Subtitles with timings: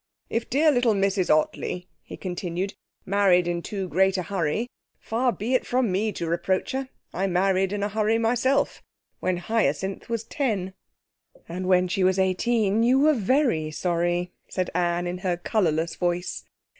[0.31, 2.73] 'If dear little Mrs Ottley,' he continued,
[3.05, 6.89] 'married in too great a hurry, far be it from me to reproach her.
[7.13, 8.81] I married in a hurry myself
[9.19, 10.73] when Hyacinth was ten.'
[11.47, 16.45] 'And when she was eighteen you were very sorry,' said Anne in her colourless voice.